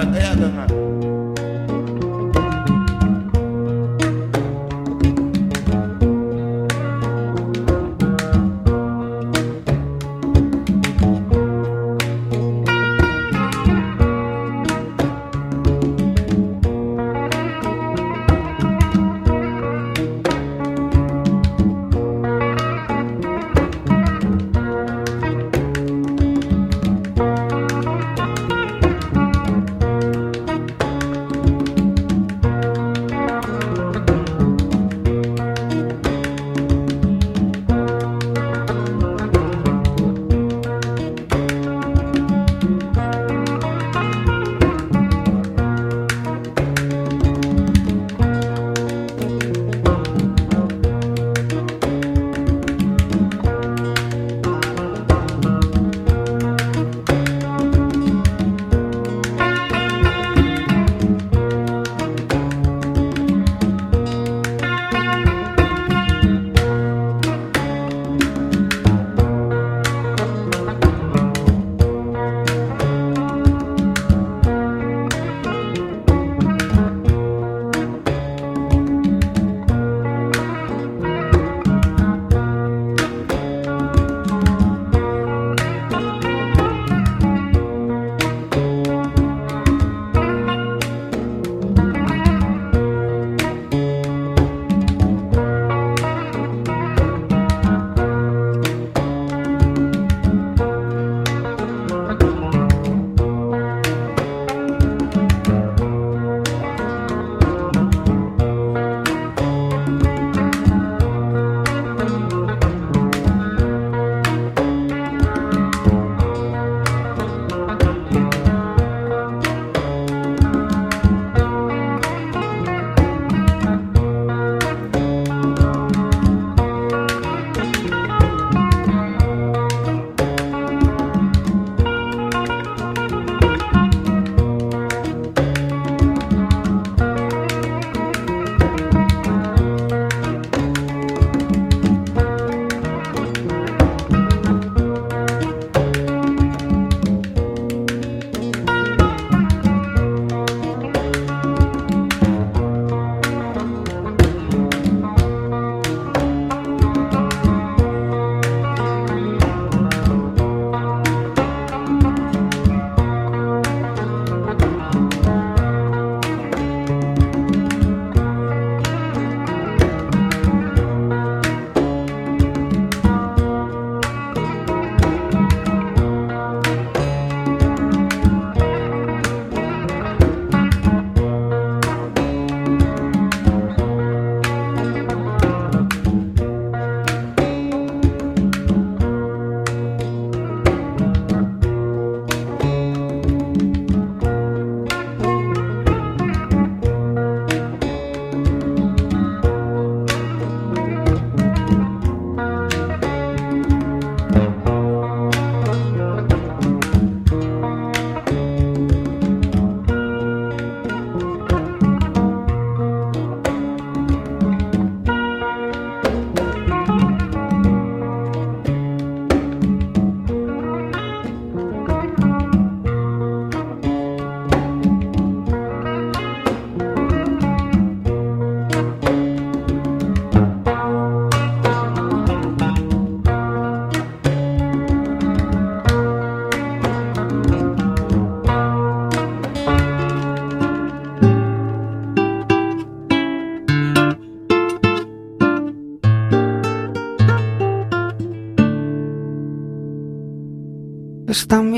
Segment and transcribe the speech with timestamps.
[0.00, 0.59] Paraquedas,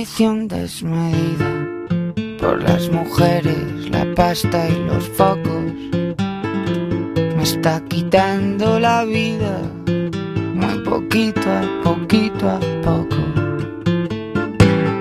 [0.02, 1.46] ambición desmedida
[2.40, 5.72] por las mujeres, la pasta y los focos
[7.37, 9.60] me está quitando la vida
[10.56, 13.14] muy poquito a poquito a poco.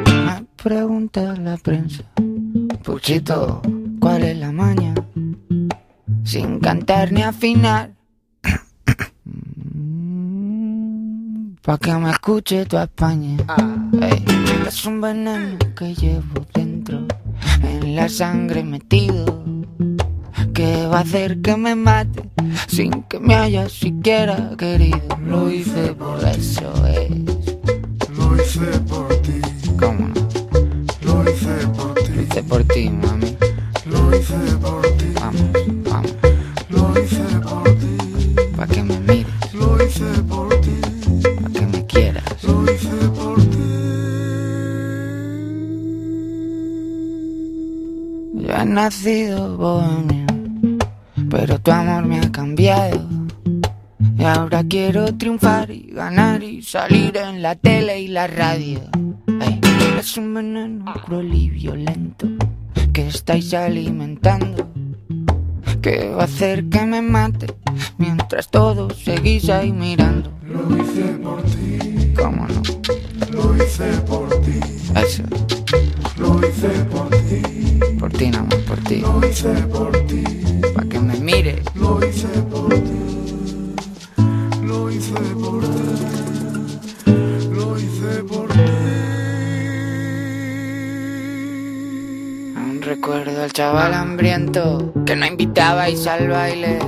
[0.06, 2.03] Me pregunta la prensa,
[2.83, 3.63] Puchito,
[4.00, 4.94] ¿cuál es la maña?
[6.24, 7.95] Sin cantar ni afinar.
[11.63, 13.38] Pa' que me escuche tu España.
[14.00, 14.41] Ey,
[14.72, 17.06] es un veneno que llevo dentro,
[17.62, 19.44] en la sangre metido,
[20.54, 22.30] que va a hacer que me mate
[22.68, 25.01] sin que me haya siquiera querido.
[25.25, 27.10] Lo hice por eso, es.
[28.18, 29.42] Lo hice por ti,
[29.78, 30.13] ¿Cómo no?
[31.01, 33.38] lo hice por Lo ti, hice por ti, mami.
[33.88, 35.81] lo hice por ti, Vamos,
[48.62, 50.25] he nacido bohemio,
[51.30, 53.01] pero tu amor me ha cambiado.
[54.18, 58.82] Y ahora quiero triunfar y ganar y salir en la tele y la radio.
[59.39, 59.60] Ey,
[60.00, 62.27] es un veneno cruel y violento
[62.94, 64.70] que estáis alimentando.
[65.82, 67.48] Que va a hacer que me mate
[67.98, 70.32] mientras todos seguís ahí mirando.
[70.46, 72.62] Lo hice por ti, ¿Cómo no?
[73.32, 74.60] lo hice por ti,
[74.96, 75.24] Eso,
[76.18, 77.00] lo hice por ti,
[78.01, 78.96] por ti nada más, por ti.
[79.01, 80.24] lo hice por ti,
[80.74, 81.60] Pa' que me mires.
[81.75, 83.75] lo hice por ti,
[84.63, 87.12] lo hice por ti,
[87.51, 88.60] lo hice por ti.
[92.58, 96.79] Aún recuerdo al chaval hambriento que no invitabais al baile.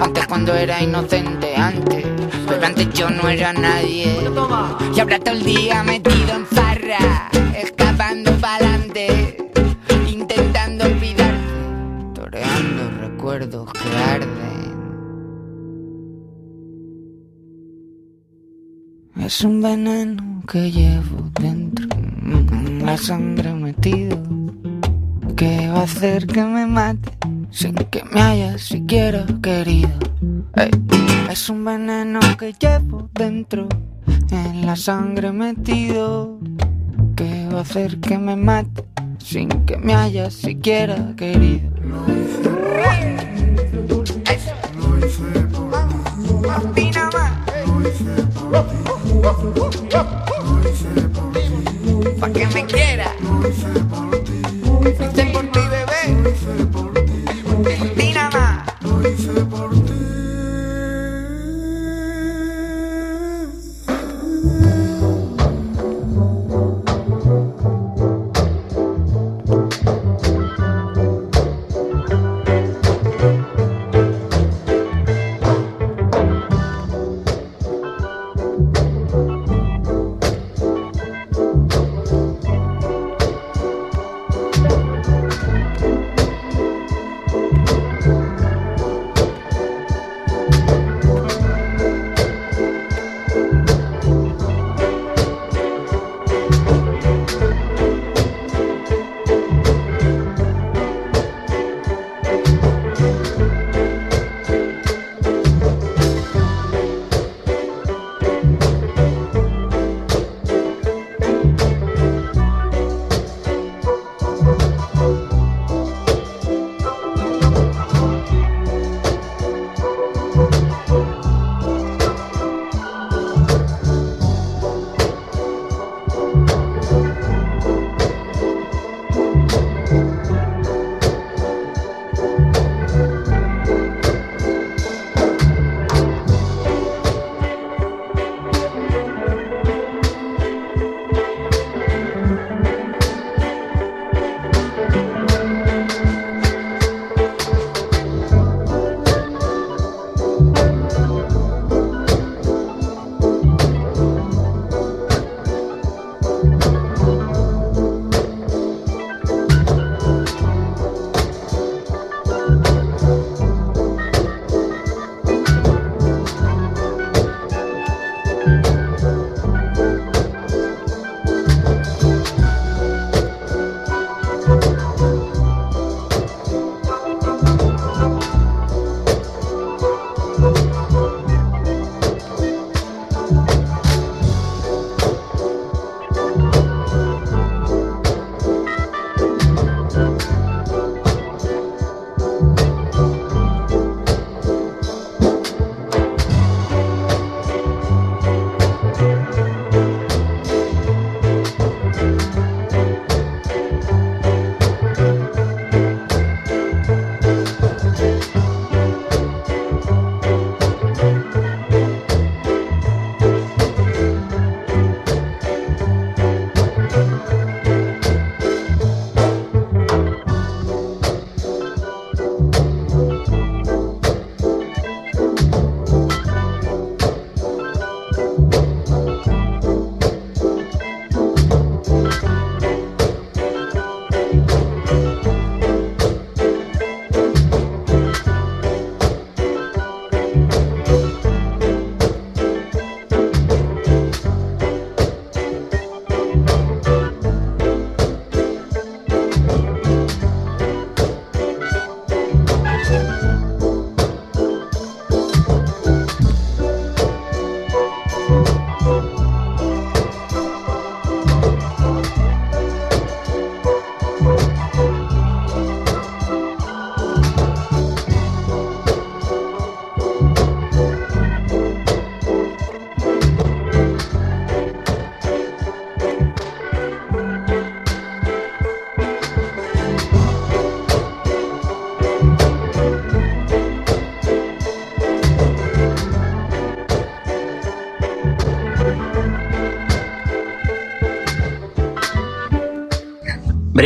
[0.00, 2.06] Antes cuando era inocente, antes.
[2.48, 4.16] Pero antes yo no era nadie.
[4.94, 7.27] Y ahora todo el día metido en farra,
[19.28, 24.16] Es un veneno que llevo dentro, en la sangre metido
[25.36, 27.10] que va a hacer que me mate
[27.50, 29.90] sin que me haya siquiera querido.
[31.30, 33.68] Es un veneno que llevo dentro,
[34.30, 36.38] en la sangre metido,
[37.14, 38.82] que va a hacer que me mate
[39.18, 41.68] sin que me haya siquiera querido.
[44.24, 44.54] Eso.
[46.46, 46.87] Pa' ti nada más.
[52.20, 53.12] Pa' que me quiera.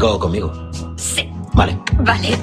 [0.00, 0.52] comunicó conmigo.
[0.96, 1.28] Sí.
[1.52, 1.78] Vale.
[1.98, 2.38] Vale.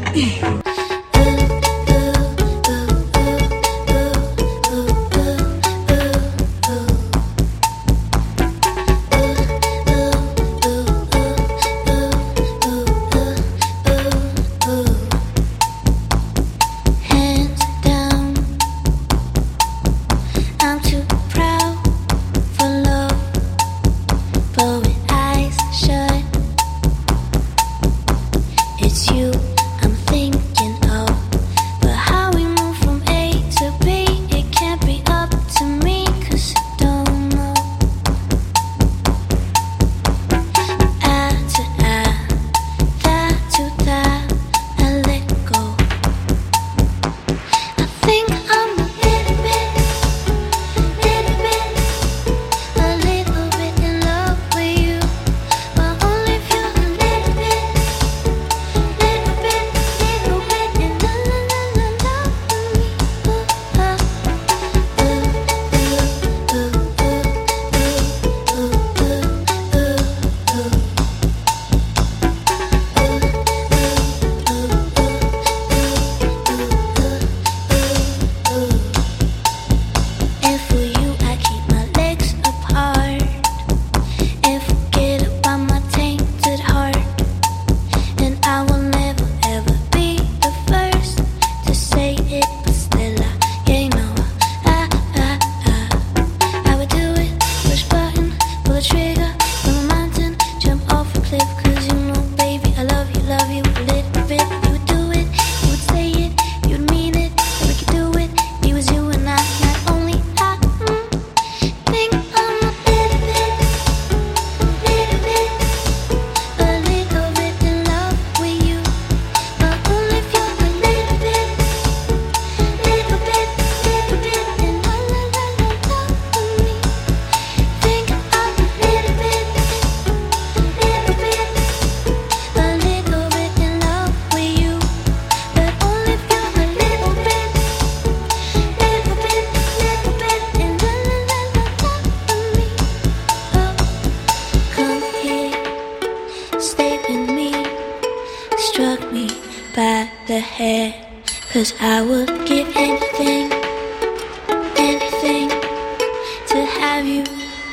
[157.07, 157.23] you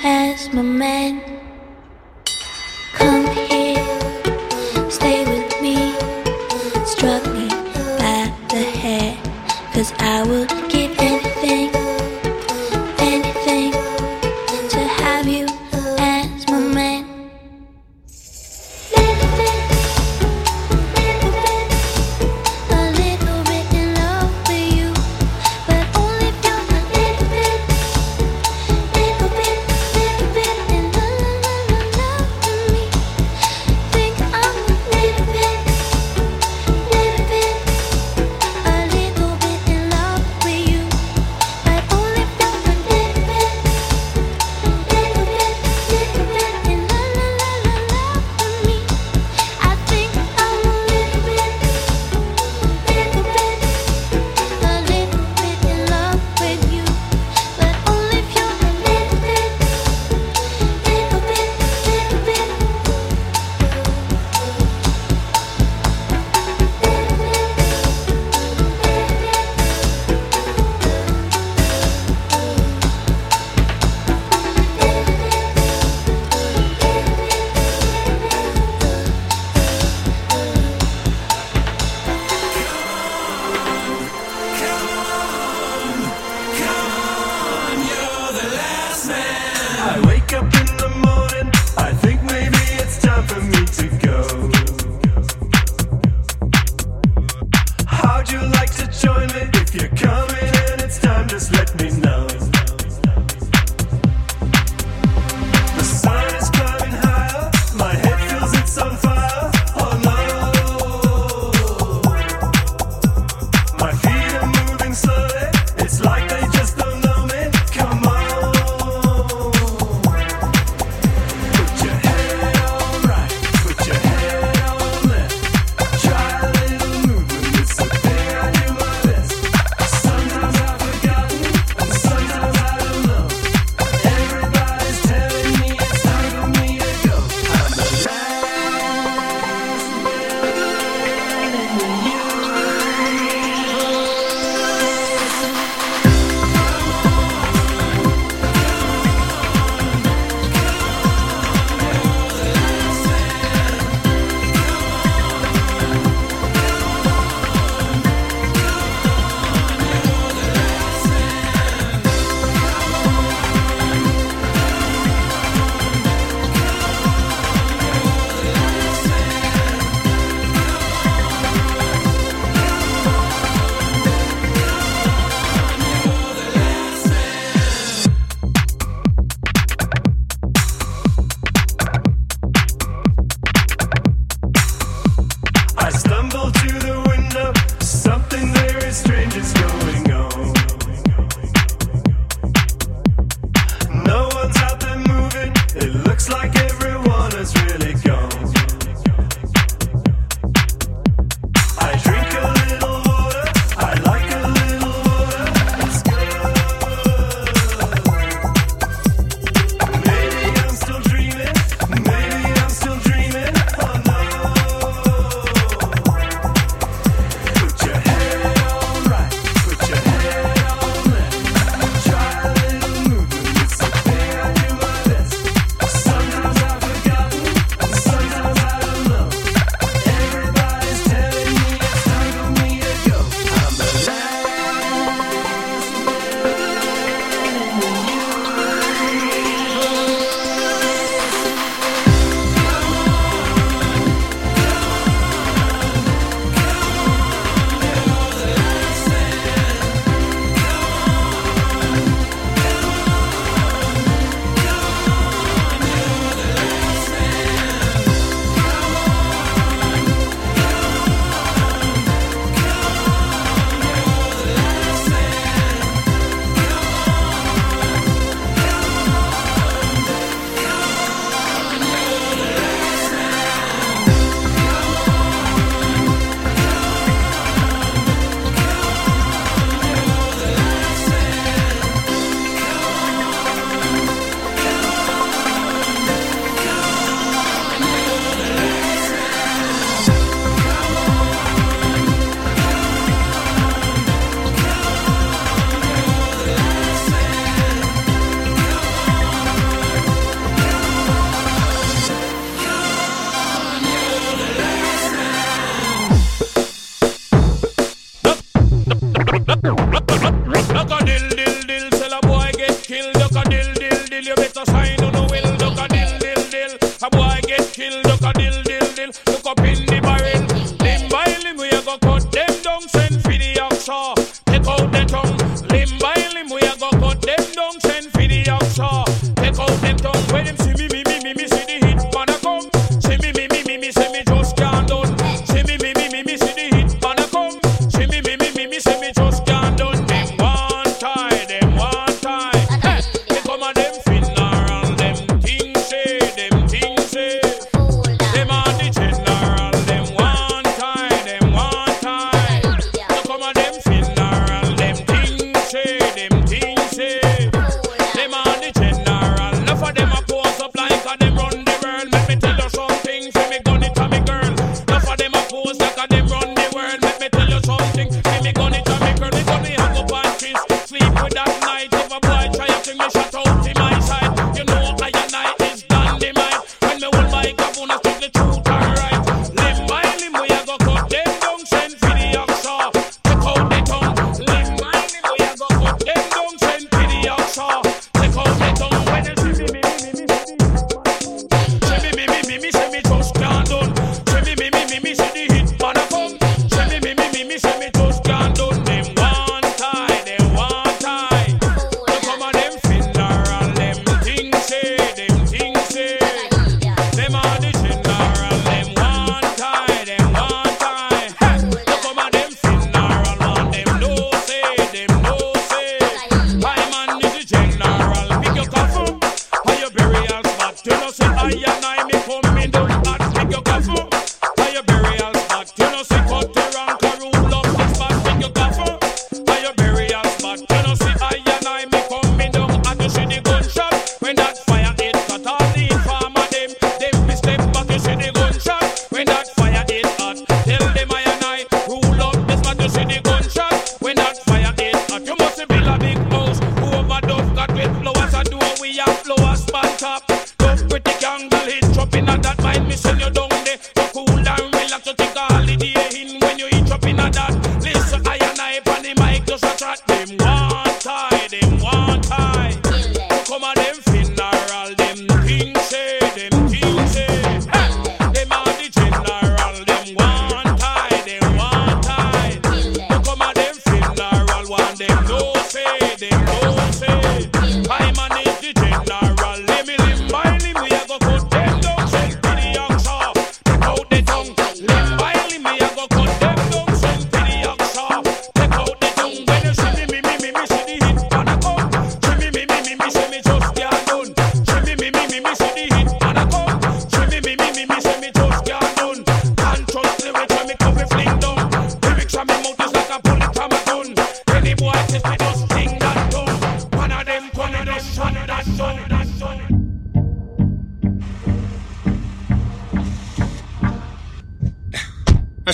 [0.04, 1.20] as my man.
[2.94, 3.84] Come here,
[4.90, 5.76] stay with me,
[6.86, 7.48] Struggling
[8.12, 9.16] me the hair,
[9.72, 10.53] cause I will.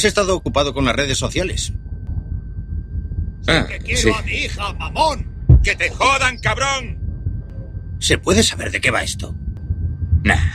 [0.01, 1.75] Has estado ocupado con las redes sociales.
[3.47, 5.31] Ah, que quiero a mi hija, mamón.
[5.63, 6.99] ¡Que te jodan, cabrón!
[7.99, 9.37] ¿Se puede saber de qué va esto?
[10.25, 10.55] Nah.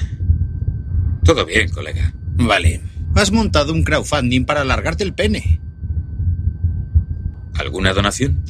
[1.24, 2.12] Todo bien, colega.
[2.38, 2.82] Vale.
[3.14, 5.62] Has montado un crowdfunding para alargarte el pene.
[7.54, 8.44] ¿Alguna donación?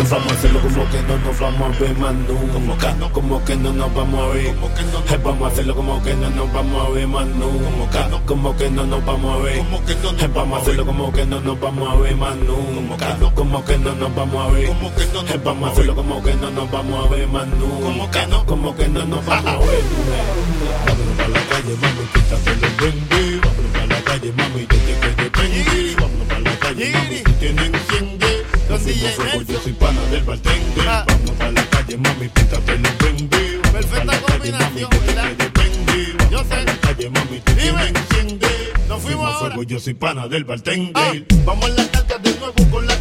[0.00, 3.56] nos vamos a hacerlo como que no nos vamos a ver más nunca Como que
[3.56, 5.24] no, nos vamos a ver como que no, no.
[5.24, 8.26] Vamos a hacerlo como que no nos vamos a ver más nunca Como que no,
[8.26, 10.34] como que no nos vamos a ver como que no.
[10.34, 13.94] Vamos a hacerlo como que no nos vamos a ver más nunca Como que no,
[13.94, 15.44] nos vamos a ver como que no.
[15.44, 18.46] Vamos a hacerlo como que no nos vamos a ver más nunca Como que no,
[18.46, 19.84] como que no nos vamos a ver
[20.86, 24.98] Vámonos pa' la calle, mami, quítate los duendes Vámonos pa' la calle, mami, yo te
[25.00, 27.09] que dependí Vámonos la calle, mami
[28.90, 29.46] DJ Nelson.
[29.46, 30.88] Yo soy pana del bartender.
[30.88, 31.04] Ah.
[31.06, 33.62] Vamos para la calle, mami, píntate los bendigo.
[33.72, 36.30] Perfecta la combinación, calle, mami, ¿verdad?
[36.30, 36.64] Yo sé.
[36.64, 37.88] La calle, mami, tú Dime.
[37.88, 38.48] enciende.
[38.88, 39.54] Nos fuimos, ahora.
[39.54, 40.92] Fuego, yo soy pana del bartender.
[40.96, 41.12] Ah.
[41.44, 42.99] Vamos a la carga de nuevo con la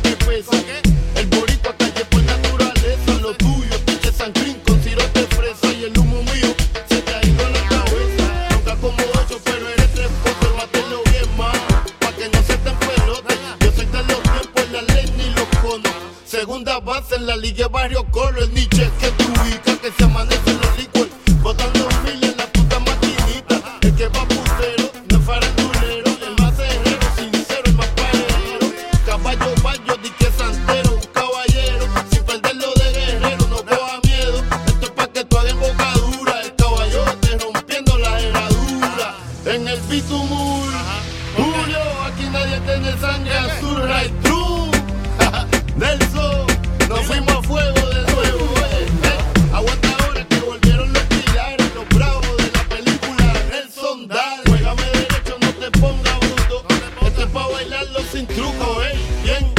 [57.59, 59.58] bailarlo sin truco, ey, bien.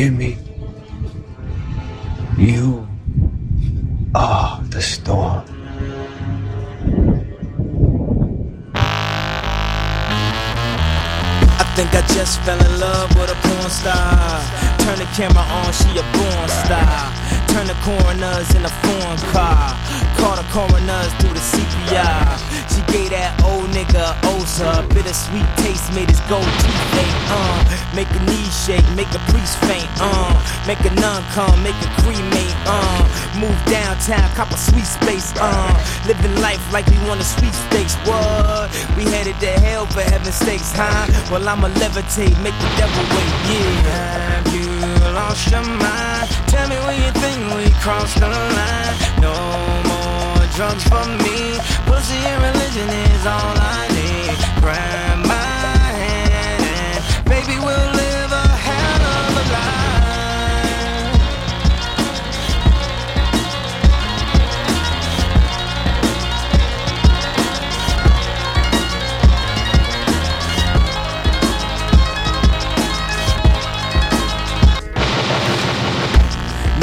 [0.03, 0.37] Hear me?
[2.37, 2.89] You
[4.17, 5.45] are the storm.
[11.55, 14.43] I think I just fell in love with a porn star.
[14.83, 17.13] Turn the camera on, she a born star.
[17.55, 19.79] Turn the coroners in a foreign car.
[20.19, 22.52] Call the coroners through the CPR.
[22.73, 24.85] She gave that old nigga Osa.
[24.95, 27.21] Bittersweet taste made his gold teeth ache.
[27.29, 27.61] Uh,
[27.95, 29.89] make a knee shake, make a priest faint.
[30.01, 30.33] Uh,
[30.67, 32.57] make a nun come, make a cremate.
[32.65, 33.05] Uh,
[33.37, 35.33] move downtown, cop a sweet space.
[35.37, 35.73] Uh,
[36.07, 37.95] living life like we want a sweet space.
[38.09, 38.73] What?
[38.97, 41.07] We headed to hell for heaven's sakes, huh?
[41.31, 43.33] Well, I'ma levitate, make the devil wait.
[43.53, 44.41] Yeah.
[44.41, 44.69] Have you
[45.13, 46.29] lost your mind?
[46.49, 48.97] Tell me when you think we crossed the line.
[49.21, 49.35] No
[49.89, 51.59] more drugs for me.
[52.25, 54.39] Religion is all I need.
[54.63, 55.35] My
[56.03, 59.83] hand and baby, we'll live a hell of a life.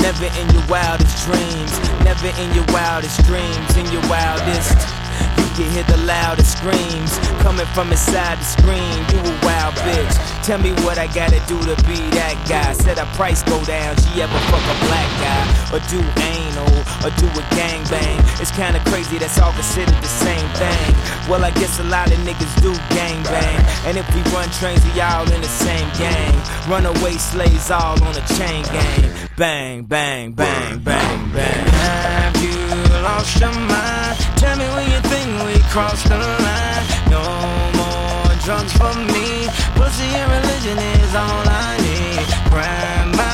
[0.02, 4.99] Never in your wildest dreams, never in your wildest dreams, in your wildest.
[5.60, 8.96] You hear the loudest screams coming from inside the screen.
[9.12, 10.16] You a wild bitch.
[10.48, 12.72] Tell me what I gotta do to be that guy.
[12.72, 13.92] Said a price go down.
[14.00, 16.00] She ever fuck a black guy or do
[16.32, 16.72] anal
[17.04, 18.24] or do a gangbang?
[18.40, 19.18] It's kinda crazy.
[19.20, 20.96] That's all considered the same thing.
[21.28, 23.60] Well, I guess a lot of niggas do gangbang.
[23.84, 26.40] And if we run trains, we all in the same gang.
[26.72, 29.12] Runaway slaves all on a chain gang.
[29.36, 31.68] Bang, bang, bang, bang, bang.
[31.84, 32.56] Have you
[33.04, 34.09] lost your mind?
[34.40, 36.86] Tell me when you think we crossed the line.
[37.12, 37.24] No
[37.76, 39.48] more drugs for me.
[39.76, 42.28] Pussy and religion is all I need.
[43.18, 43.29] My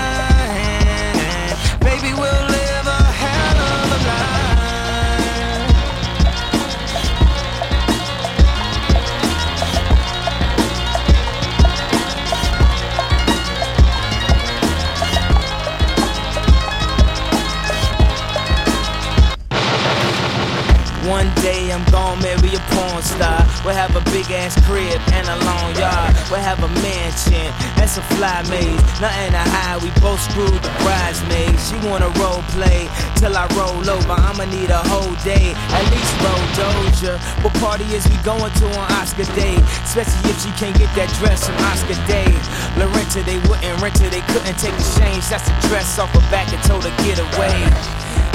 [21.06, 23.46] One day I'm gonna marry a porn star.
[23.62, 26.18] We'll have a big ass crib and a long yard.
[26.34, 27.46] We'll have a mansion
[27.78, 28.82] and some fly maze.
[28.98, 31.62] Nothing to hide, we both screwed the bridesmaids.
[31.70, 32.90] She wanna role play
[33.22, 34.18] till I roll over.
[34.18, 37.22] I'ma need a whole day, at least roll Doja.
[37.46, 39.62] What party is we going to on Oscar Day?
[39.86, 42.34] Especially if she can't get that dress from Oscar Day.
[42.82, 45.22] Lorenta, they wouldn't rent her, they couldn't take the change.
[45.30, 47.62] That's the dress off her back and told her get away.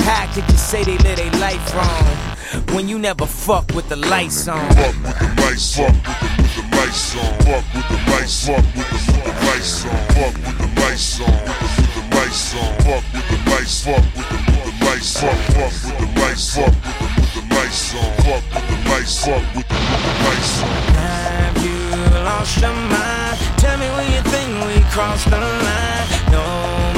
[0.07, 2.30] How could you say they live their life wrong?
[2.75, 4.59] When you never fuck with the lights on.
[4.75, 7.31] Fuck with the lights, fuck with the, with the lights on.
[7.47, 10.01] Fuck with the lights, fuck with the, with the lights on.
[10.11, 12.73] Fuck with the lights on, with the, with the lights on.
[12.81, 15.21] Fuck with the lights, fuck with the, with the lights.
[15.21, 18.11] Fuck, fuck with the lights, fuck with the, with the lights on.
[18.21, 20.75] Fuck with the lights, fuck with the, with the lights on.
[20.99, 21.79] Have you
[22.25, 23.39] lost your mind?
[23.63, 26.07] Tell me when you think we crossed the line.
[26.35, 26.43] No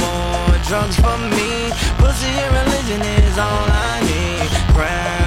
[0.01, 1.69] more drugs for me.
[2.01, 4.49] Pussy and religion is all I need.
[4.73, 5.22] Grab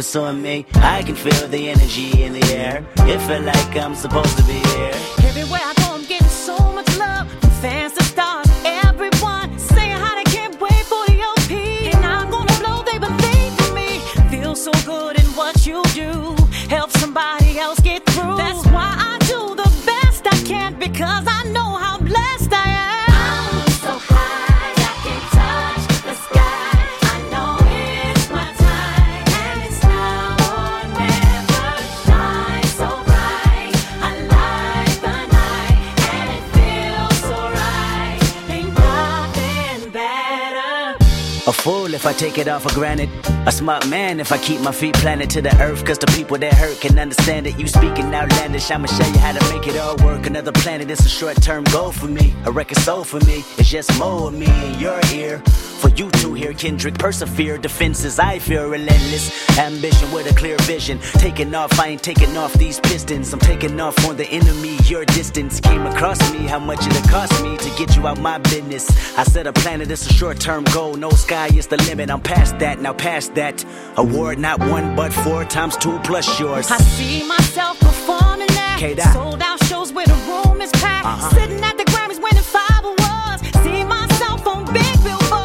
[0.00, 0.64] pursuing me.
[0.76, 2.82] I can feel the energy in the air.
[3.00, 4.94] It felt like I'm supposed to be here.
[5.28, 5.69] Everywhere
[42.20, 43.08] take it all for granted.
[43.46, 45.82] A smart man if I keep my feet planted to the earth.
[45.86, 47.58] Cause the people that hurt can understand it.
[47.58, 50.26] You speaking outlandish, I'ma show you how to make it all work.
[50.26, 52.34] Another planet is a short term goal for me.
[52.44, 53.42] A record soul for me.
[53.56, 55.38] It's just more of me in your ear.
[55.80, 57.56] For you to hear Kendrick persevere.
[57.56, 59.24] Defenses I fear relentless.
[59.58, 60.98] Ambition with a clear vision.
[61.14, 63.32] Taking off, I ain't taking off these pistons.
[63.32, 64.76] I'm taking off on the enemy.
[64.84, 66.40] Your distance came across me.
[66.40, 69.16] How much it cost me to get you out my business.
[69.16, 70.96] I said a planet is a short term goal.
[70.96, 72.09] No sky is the limit.
[72.10, 73.64] I'm past that, now past that.
[73.96, 76.70] Award not one but four times two plus yours.
[76.70, 78.76] I see myself performing that.
[78.80, 79.12] K-Dot.
[79.12, 81.06] Sold out shows where the room is packed.
[81.06, 81.30] Uh-huh.
[81.30, 83.42] Sitting at the Grammys winning five awards.
[83.62, 85.39] See myself on big billboards.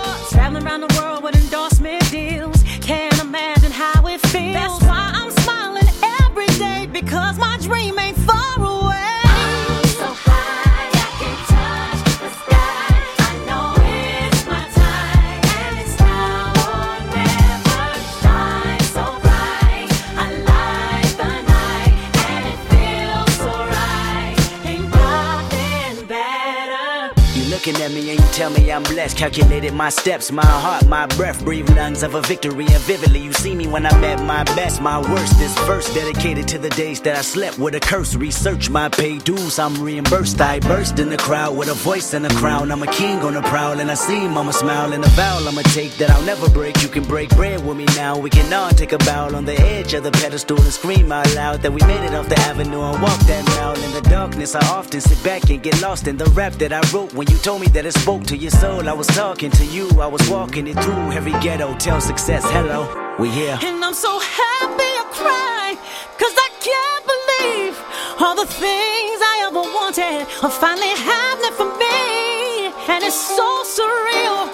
[28.35, 29.17] Tell me I'm blessed.
[29.17, 32.65] Calculated my steps, my heart, my breath, breathe lungs of a victory.
[32.65, 35.39] And vividly, you see me when I'm at my best, my worst.
[35.39, 38.13] This verse dedicated to the days that I slept with a curse.
[38.15, 40.41] Research my pay dues, I'm reimbursed.
[40.41, 42.71] I burst in the crowd with a voice and a crown.
[42.71, 45.61] I'm a king on the prowl, and I see mama smile and a vow I'ma
[45.61, 46.81] take that I'll never break.
[46.81, 48.17] You can break bread with me now.
[48.17, 51.33] We can all take a bow on the edge of the pedestal and scream out
[51.35, 53.75] loud that we made it off the avenue and walk that mile.
[53.75, 56.81] In the darkness, I often sit back and get lost in the rap that I
[56.91, 57.13] wrote.
[57.13, 59.87] When you told me that it spoke to your soul, I was talking to you.
[60.01, 61.75] I was walking it through every ghetto.
[61.77, 63.57] Tell success, hello, we here.
[63.61, 65.67] And I'm so happy I cry,
[66.17, 67.75] cause I can't believe
[68.19, 72.73] all the things I ever wanted are finally happening for me.
[72.89, 73.45] And it's so
[73.77, 74.49] surreal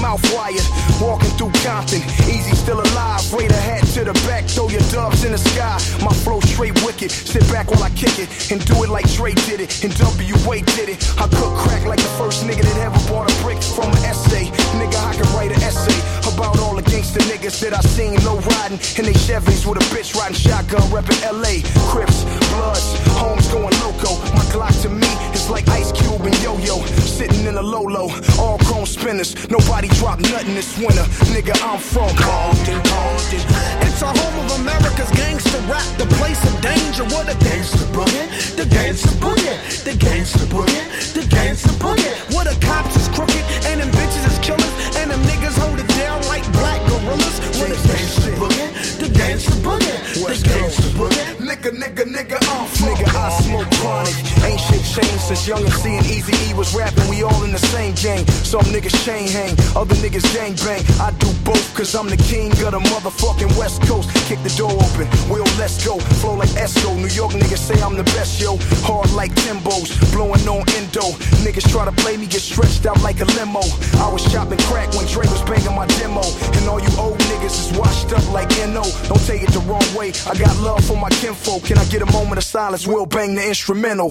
[0.00, 0.66] mouth wired.
[1.00, 3.22] Walking through Compton, Eazy still alive.
[3.32, 5.78] Raider hat to the back, throw your dubs in the sky.
[6.02, 8.28] My flow straight wicked, sit back while I kick it.
[8.50, 10.98] And do it like Dre did it, and WA did it.
[11.20, 14.46] I cook crack like the first nigga that ever bought a brick from an essay.
[14.80, 15.98] Nigga, I can write an essay
[16.32, 19.84] about all the gangsta niggas that I seen low riding in they Chevys with a
[19.94, 21.62] bitch riding shotgun, reppin' LA.
[21.90, 22.09] Crips,
[29.50, 31.02] Nobody drop nothing this winter.
[31.34, 33.42] Nigga, I'm from Compton, Compton.
[33.82, 37.02] It's a home of America's gangster rap, the place of danger.
[37.10, 40.69] What a gangster boogie, the gangster boogie, the gangster boogie,
[55.36, 57.06] since Young and Easy E was rapping.
[57.08, 58.26] We all in the same gang.
[58.42, 60.82] Some niggas chain hang, other niggas gang bang.
[60.98, 64.10] I do both, cause I'm the king of the motherfucking West Coast.
[64.26, 65.98] Kick the door open, Will, let's go.
[66.18, 66.96] Flow like Esco.
[66.96, 68.56] New York niggas say I'm the best, yo.
[68.82, 71.14] Hard like Timbos, blowing on endo.
[71.46, 73.62] Niggas try to play me, get stretched out like a limo.
[74.02, 76.26] I was chopping crack when Dre was banging my demo.
[76.58, 78.82] And all you old niggas is washed up like NO.
[79.06, 80.10] Don't take it the wrong way.
[80.26, 81.64] I got love for my kinfolk.
[81.64, 82.84] Can I get a moment of silence?
[82.86, 84.10] We'll bang the instrumental.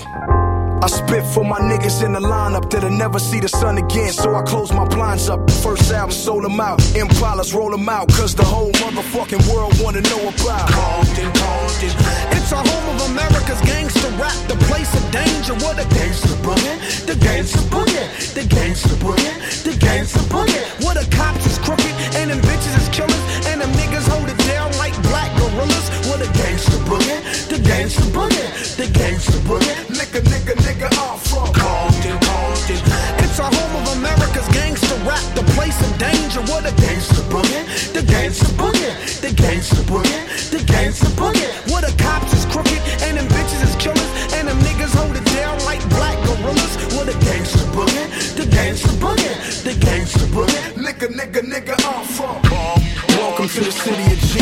[0.82, 4.34] I spit for my niggas in the lineup that'll never see the sun again, so
[4.34, 5.52] I close my blinds up.
[5.62, 10.00] First album sold them out, Impalas roll them out, cause the whole motherfucking world wanna
[10.02, 11.92] know about Compton, Compton.
[12.32, 15.54] It's a home of America's gangster rap, the place of danger.
[15.66, 20.64] What a gangster boogie, the gangster boogie, the gangster boogie, the gangster boogie.
[20.86, 24.38] What the cops is crooked and them bitches is killers and them niggas hold it
[24.48, 25.79] down like black gorillas.
[26.60, 29.76] Gangster boogie, the gangster boogie, the gangster boogie.
[29.95, 32.80] Nigga, nigga, nigga, I'm from Compton, Compton.
[33.24, 36.41] It's a home of America's gangster rap, the place of danger.
[36.51, 37.64] What a gangster boogie,
[37.95, 38.91] the gangster boogie,
[39.24, 41.47] the gangster boogie, the gangster boogie.
[41.72, 45.24] What the cops is crooked and them bitches is killers and them niggas hold it
[45.39, 46.76] down like black gorillas.
[46.91, 50.60] What a gangster boogie, the gangster boogie, the gangster boogie.
[50.76, 52.36] Nigga, nigga, nigga, I'm from
[53.20, 54.39] Welcome to the city of G's,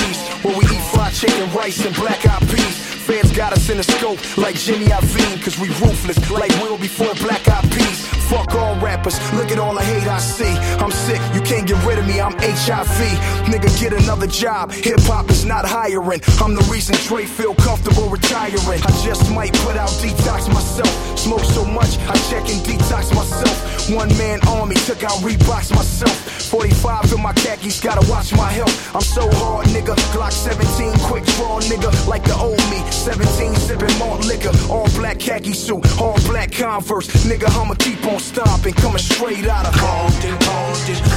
[1.19, 2.77] chicken, rice, and black eyed peas.
[3.07, 7.13] Fans got us in the scope like Jimmy Iovine, cause we ruthless, like Will before
[7.15, 8.16] black eyed peas.
[8.29, 10.53] Fuck all rappers, look at all the hate I see.
[10.83, 12.99] I'm sick, you can't get rid of me, I'm HIV.
[13.47, 14.71] Nigga, get another job.
[14.71, 16.19] Hip hop is not hiring.
[16.41, 18.81] I'm the reason Dre feel comfortable retiring.
[18.83, 20.91] I just might put out detox myself.
[21.17, 23.89] Smoke so much, I check and detox myself.
[23.89, 26.15] One man army, took out Reeboks myself.
[26.51, 28.95] 45 in my khakis, gotta watch my health.
[28.95, 29.95] I'm so hard, nigga.
[30.11, 32.79] Glock 17, quick draw, nigga, like the old me.
[32.91, 37.07] 17 sipping malt liquor, all black khaki suit, all black Converse.
[37.25, 41.16] Nigga, I'ma keep on stomping, coming straight out of Compton, Compton.